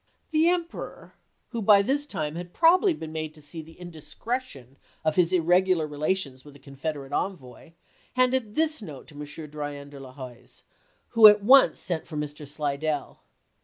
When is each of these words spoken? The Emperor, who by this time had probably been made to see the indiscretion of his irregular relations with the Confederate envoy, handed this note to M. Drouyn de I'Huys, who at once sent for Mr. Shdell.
The 0.31 0.47
Emperor, 0.49 1.13
who 1.49 1.61
by 1.61 1.83
this 1.83 2.07
time 2.07 2.33
had 2.33 2.55
probably 2.55 2.95
been 2.95 3.11
made 3.11 3.35
to 3.35 3.41
see 3.43 3.61
the 3.61 3.79
indiscretion 3.79 4.77
of 5.05 5.15
his 5.15 5.31
irregular 5.31 5.85
relations 5.85 6.43
with 6.43 6.55
the 6.55 6.59
Confederate 6.59 7.13
envoy, 7.13 7.73
handed 8.15 8.55
this 8.55 8.81
note 8.81 9.05
to 9.09 9.13
M. 9.13 9.23
Drouyn 9.27 9.91
de 9.91 9.97
I'Huys, 9.99 10.63
who 11.09 11.27
at 11.27 11.43
once 11.43 11.77
sent 11.79 12.07
for 12.07 12.17
Mr. 12.17 12.47
Shdell. 12.47 13.17